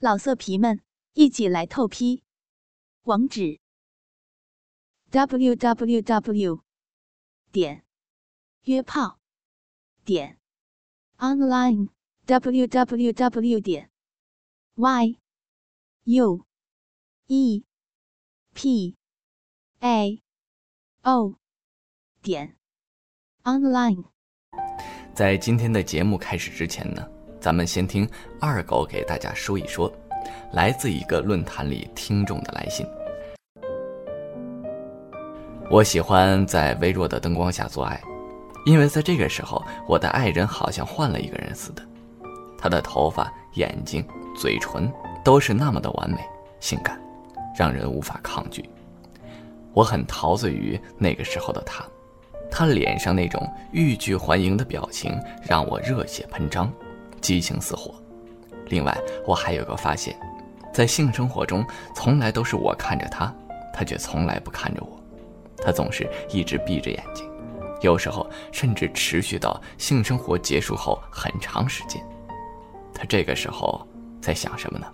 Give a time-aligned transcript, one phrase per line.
[0.00, 0.80] 老色皮们，
[1.14, 2.22] 一起来透批！
[3.02, 3.58] 网址
[5.10, 6.62] ：w w w
[7.50, 7.84] 点
[8.62, 9.18] 约炮
[10.04, 10.38] 点
[11.16, 11.88] online
[12.26, 13.90] w w w 点
[14.76, 15.18] y
[16.04, 16.46] u
[17.26, 17.64] e
[18.54, 18.96] p
[19.80, 20.22] a
[21.02, 21.34] o
[22.22, 22.56] 点
[23.42, 24.04] online。
[25.12, 27.17] 在今天的节目开始之前呢。
[27.48, 28.06] 咱们先听
[28.38, 29.90] 二狗给大家说一说，
[30.52, 32.86] 来自一个论坛里听众的来信。
[35.70, 37.98] 我喜欢在微弱的灯光下做爱，
[38.66, 41.82] 因为在这个时候，我的爱人好像换了一个人似的。
[42.58, 44.06] 他的头发、眼睛、
[44.36, 44.86] 嘴唇
[45.24, 46.18] 都是那么的完美、
[46.60, 47.00] 性感，
[47.58, 48.62] 让人无法抗拒。
[49.72, 51.82] 我很陶醉于那个时候的他，
[52.50, 56.70] 他脸上那种欲拒还迎的表情让我热血喷张。
[57.20, 57.94] 激情似火。
[58.66, 58.96] 另外，
[59.26, 60.18] 我还有个发现，
[60.72, 63.34] 在性生活中，从来都是我看着他，
[63.72, 64.98] 他却从来不看着我。
[65.56, 67.28] 他总是一直闭着眼睛，
[67.80, 72.02] 有时候甚至持续到性生活结束后很长时间。
[72.94, 73.86] 他这个时候
[74.20, 74.86] 在想什么呢？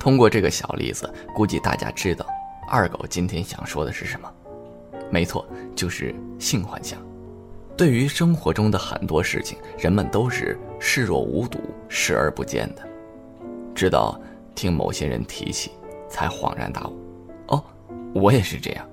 [0.00, 2.26] 通过这个小例子，估计大家知道
[2.66, 4.32] 二狗今天想说的是什么。
[5.10, 6.98] 没错，就是性幻想。
[7.76, 12.82] 对于生活中的很多事情，人们都是视若无睹、视而不见的。
[13.74, 14.18] 直到
[14.54, 15.70] 听某些人提起，
[16.08, 16.98] 才恍然大悟。
[17.48, 17.64] 哦，
[18.14, 18.88] 我也是这样。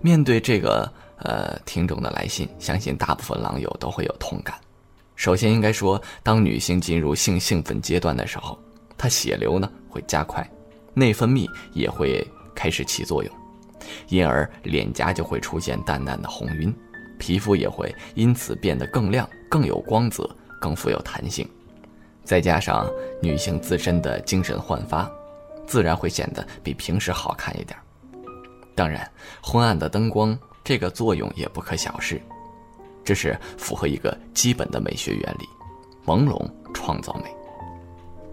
[0.00, 4.56] 面对这个呃听众的来信，相信大部分狼友都会有同感。
[5.16, 8.56] 首先应该说，当女性进入性兴奋阶段的时候。
[8.98, 10.48] 它血流呢会加快，
[10.94, 13.32] 内分泌也会开始起作用，
[14.08, 16.74] 因而脸颊就会出现淡淡的红晕，
[17.18, 20.28] 皮肤也会因此变得更亮、更有光泽、
[20.60, 21.48] 更富有弹性。
[22.24, 22.90] 再加上
[23.22, 25.08] 女性自身的精神焕发，
[25.66, 27.78] 自然会显得比平时好看一点。
[28.74, 29.08] 当然，
[29.42, 32.20] 昏暗的灯光这个作用也不可小视，
[33.04, 35.46] 这是符合一个基本的美学原理：
[36.04, 37.35] 朦胧创造美。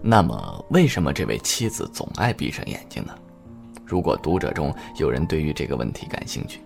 [0.06, 3.14] 那么，为什么这位妻子总爱闭上眼睛呢？
[3.86, 6.60] 如果读者中有人对于这个问题感兴趣，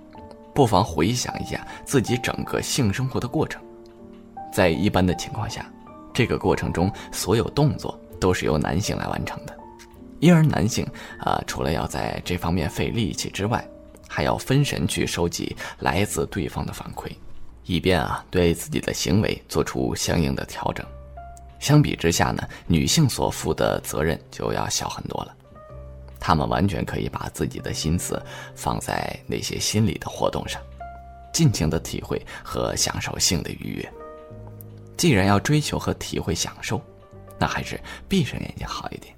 [0.53, 3.63] 不妨回想一下自己整个性生活的过程。
[4.53, 5.65] 在一般的情况下，
[6.13, 9.57] 这个过程中所有动作都是由男性来完成的，
[10.19, 10.85] 因而男性
[11.21, 13.65] 啊，除了要在这方面费力气之外，
[14.09, 17.09] 还要分神去收集来自对方的反馈，
[17.67, 20.85] 以便啊对自己的行为做出相应的调整。
[21.59, 25.35] 相比之下呢，女性所负的责任就要小很多了。
[26.21, 28.21] 她们完全可以把自己的心思
[28.55, 30.61] 放在那些心理的活动上，
[31.33, 33.93] 尽情的体会和享受性的愉悦。
[34.97, 36.81] 既然要追求和体会享受，
[37.39, 39.15] 那还是闭上眼睛好一点。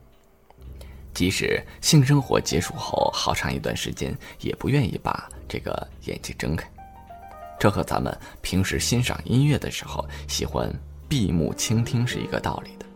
[1.14, 6.70] 即使性生活结束后好长一段时间，也不愿意把这个眼睛睁开。
[7.58, 10.70] 这和咱们平时欣赏音乐的时候喜欢。
[11.10, 12.86] 闭目倾听是一个道理的。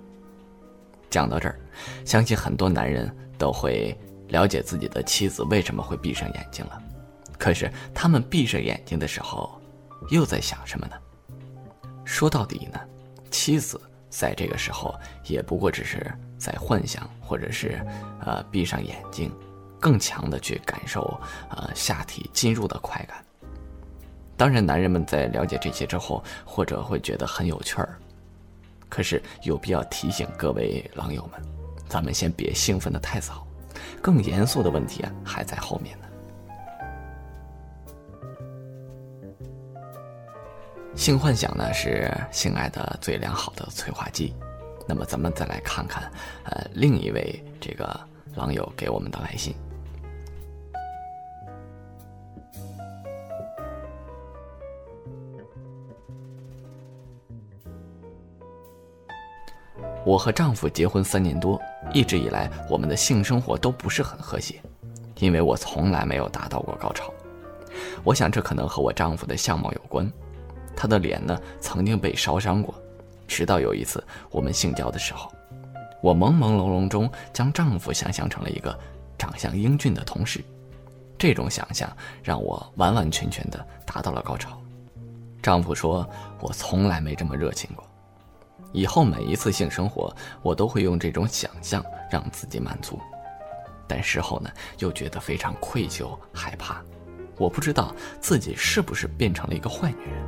[1.11, 1.59] 讲到这儿，
[2.05, 3.93] 相信很多男人都会
[4.29, 6.81] 了解自己的妻子为什么会闭上眼睛了。
[7.37, 9.61] 可是他们闭上眼睛的时候，
[10.11, 10.95] 又在想什么呢？
[12.05, 12.81] 说到底呢，
[13.33, 14.95] 妻子在这个时候
[15.25, 16.09] 也不过只是
[16.39, 17.85] 在幻想，或者是
[18.25, 19.33] 呃闭上眼睛，
[19.81, 21.21] 更强的去感受
[21.51, 23.25] 呃下体进入的快感。
[24.37, 27.99] 当然，男人们在了解这些之后，或者会觉得很有趣儿。
[28.95, 31.43] 可是有必要提醒各位狼友们，
[31.89, 33.45] 咱们先别兴奋的太早，
[34.01, 36.07] 更严肃的问题啊还在后面呢。
[40.95, 44.33] 性幻想呢是性爱的最良好的催化剂，
[44.87, 46.09] 那么咱们再来看看，
[46.45, 47.99] 呃，另一位这个
[48.37, 49.57] 狼友给我们的来信。
[60.05, 61.61] 我和丈夫结婚三年多，
[61.93, 64.61] 一直以来我们的性生活都不是很和谐，
[65.19, 67.13] 因为我从来没有达到过高潮。
[68.05, 70.11] 我想这可能和我丈夫的相貌有关，
[70.77, 72.75] 他的脸呢曾经被烧伤过。
[73.27, 75.33] 直到有一次我们性交的时候，
[76.03, 78.79] 我朦朦胧胧中将丈夫想象成了一个
[79.19, 80.45] 长相英俊的同事，
[81.17, 81.91] 这种想象
[82.23, 84.61] 让我完完全全的达到了高潮。
[85.43, 86.07] 丈夫说
[86.41, 87.83] 我从来没这么热情过。
[88.75, 93.01] 以后每一次性生活，我都会用这种想象让自己满足，
[93.87, 96.83] 但事后呢，又觉得非常愧疚、害怕。
[97.39, 100.25] 我不知道自己是不是变成了一个坏女人。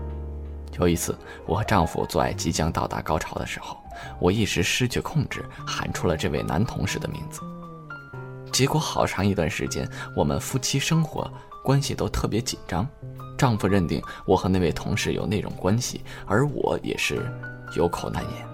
[0.78, 3.76] 有一次，我和丈夫做爱即将到达高潮的时候，
[4.20, 7.40] 我一时失去控制，喊出了这位男同事的名字。
[8.52, 11.28] 结果好长一段时间，我们夫妻生活
[11.64, 12.86] 关系都特别紧张。
[13.36, 17.28] 丈夫认定我和那位同事有那种关系，而我也是
[17.74, 18.48] 有口难言，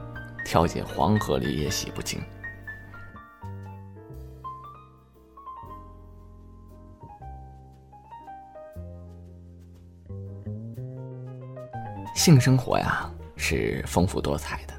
[0.44, 2.20] 跳进黄河里也洗不清。
[12.14, 14.74] 性生活呀是丰富多彩的，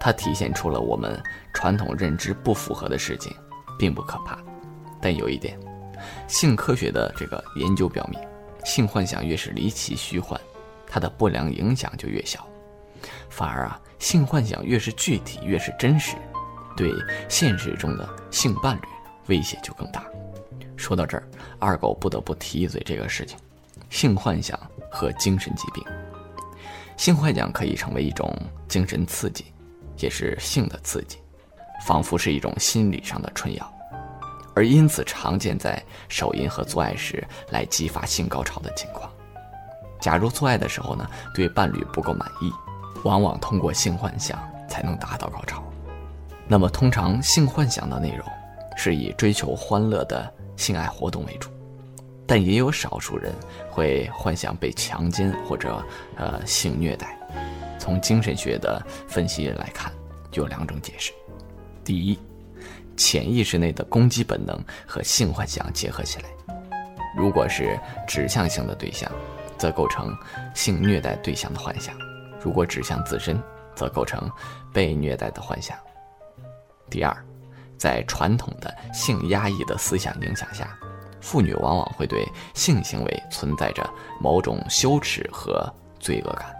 [0.00, 1.22] 它体现出了我们
[1.52, 3.32] 传统认知不符合的事情，
[3.78, 4.38] 并不可怕。
[5.00, 5.58] 但有一点，
[6.26, 8.18] 性科学的这个研究表明，
[8.64, 10.40] 性幻想越是离奇虚幻，
[10.86, 12.44] 它的不良影响就越小。
[13.28, 16.16] 反而啊，性幻想越是具体，越是真实，
[16.76, 16.92] 对
[17.28, 18.82] 现实中的性伴侣
[19.26, 20.04] 威胁就更大。
[20.76, 21.26] 说到这儿，
[21.58, 23.38] 二狗不得不提一嘴这个事情：
[23.90, 24.58] 性幻想
[24.90, 25.84] 和精神疾病。
[26.96, 28.36] 性幻想可以成为一种
[28.68, 29.46] 精神刺激，
[29.98, 31.18] 也是性的刺激，
[31.84, 33.74] 仿佛是一种心理上的春药，
[34.54, 39.10] 而因此常见在手淫和做爱时来激发性高潮的情况。
[40.00, 42.52] 假如做爱的时候呢，对伴侣不够满意，
[43.04, 45.62] 往往通过性幻想才能达到高潮。
[46.46, 48.26] 那么，通常性幻想的内容
[48.76, 51.48] 是以追求欢乐的性爱活动为主。
[52.26, 53.34] 但也有少数人
[53.70, 55.84] 会幻想被强奸或者
[56.16, 57.14] 呃性虐待。
[57.78, 59.92] 从精神学的分析来看，
[60.32, 61.12] 有两种解释：
[61.84, 62.18] 第一，
[62.96, 66.24] 潜意识内的攻击本能和性幻想结合起来；
[67.14, 67.78] 如果是
[68.08, 69.10] 指向性的对象，
[69.58, 70.16] 则构成
[70.54, 71.94] 性虐待对象的幻想；
[72.44, 73.42] 如果指向自身，
[73.74, 74.30] 则构成
[74.70, 75.74] 被虐待的幻想。
[76.90, 77.16] 第二，
[77.78, 80.78] 在传统的性压抑的思想影响下。
[81.22, 83.82] 妇女往往会对性行为存在着
[84.20, 85.66] 某种羞耻和
[85.98, 86.54] 罪恶感。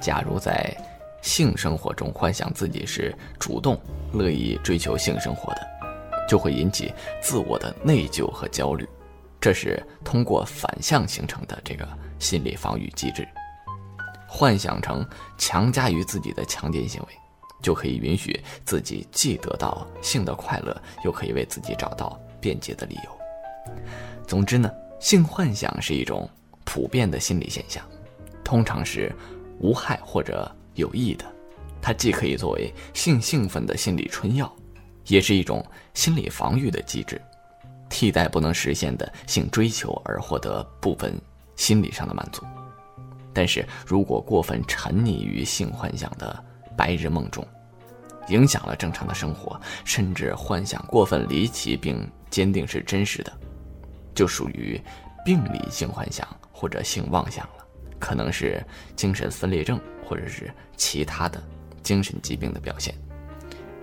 [0.00, 0.74] 假如在
[1.22, 3.80] 性生活中幻想自己是主动、
[4.12, 5.60] 乐意追求性生活的，
[6.28, 8.88] 就会引起自我的内疚和焦虑，
[9.40, 11.86] 这是通过反向形成的这个
[12.18, 13.26] 心理防御机制。
[14.26, 15.04] 幻想成
[15.36, 17.08] 强加于自己的强奸行为，
[17.60, 23.74] 就可以允许自己既得到性的快乐，又可以为自己找到便捷的理由。
[24.26, 24.70] 总之呢，
[25.00, 26.28] 性幻想是一种
[26.64, 27.84] 普遍的心理现象，
[28.44, 29.12] 通常是
[29.58, 31.24] 无害或者有益的。
[31.82, 34.54] 它既可以作为性兴奋的心理春药，
[35.06, 35.64] 也是一种
[35.94, 37.20] 心理防御的机制，
[37.88, 41.18] 替代不能实现的性追求而获得部分
[41.56, 42.44] 心理上的满足。
[43.32, 46.44] 但是如果过分沉溺于性幻想的
[46.76, 47.46] 白日梦中，
[48.28, 53.32] 影响了正常的生活，甚至幻想过分离奇并坚定是真实的，
[54.14, 54.80] 就属于
[55.24, 57.59] 病理性幻想或者性妄想了，
[58.00, 58.60] 可能是
[58.96, 61.40] 精神分裂症或者是其他的
[61.82, 62.94] 精神疾病的表现，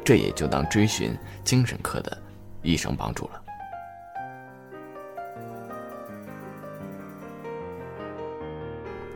[0.04, 2.22] 这也就当追寻精神科的
[2.64, 3.44] 医生帮助了。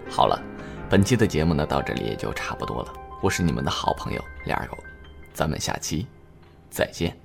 [0.09, 0.41] 好了，
[0.89, 2.93] 本期的节目呢到这里也就差不多了。
[3.21, 4.77] 我是你们的好朋友李二狗，
[5.33, 6.05] 咱们下期
[6.69, 7.17] 再见。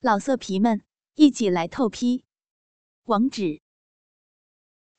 [0.00, 0.80] 老色皮们，
[1.16, 2.24] 一起来透批，
[3.04, 3.60] 网址